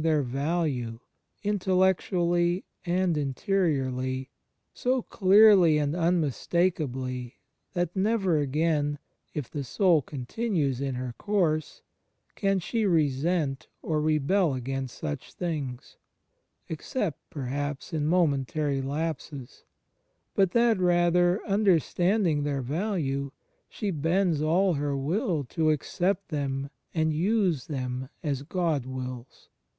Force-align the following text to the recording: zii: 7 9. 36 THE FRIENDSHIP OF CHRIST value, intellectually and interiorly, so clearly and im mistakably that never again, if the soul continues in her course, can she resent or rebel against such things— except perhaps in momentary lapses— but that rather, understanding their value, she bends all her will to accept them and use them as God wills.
zii: 0.00 0.02
7 0.08 0.32
9. 0.32 0.98
36 1.42 1.42
THE 1.44 1.44
FRIENDSHIP 1.44 1.44
OF 1.44 1.44
CHRIST 1.44 1.44
value, 1.44 1.52
intellectually 2.22 2.64
and 2.86 3.16
interiorly, 3.18 4.30
so 4.72 5.02
clearly 5.02 5.76
and 5.76 5.94
im 5.94 6.22
mistakably 6.22 7.34
that 7.74 7.94
never 7.94 8.38
again, 8.38 8.98
if 9.34 9.50
the 9.50 9.62
soul 9.62 10.00
continues 10.00 10.80
in 10.80 10.94
her 10.94 11.12
course, 11.18 11.82
can 12.34 12.58
she 12.60 12.86
resent 12.86 13.68
or 13.82 14.00
rebel 14.00 14.54
against 14.54 14.96
such 14.96 15.34
things— 15.34 15.98
except 16.70 17.28
perhaps 17.28 17.92
in 17.92 18.06
momentary 18.06 18.80
lapses— 18.80 19.64
but 20.34 20.52
that 20.52 20.78
rather, 20.78 21.46
understanding 21.46 22.42
their 22.44 22.62
value, 22.62 23.32
she 23.68 23.90
bends 23.90 24.40
all 24.40 24.72
her 24.72 24.96
will 24.96 25.44
to 25.44 25.68
accept 25.68 26.28
them 26.28 26.70
and 26.94 27.12
use 27.12 27.66
them 27.66 28.08
as 28.22 28.42
God 28.44 28.86
wills. 28.86 29.50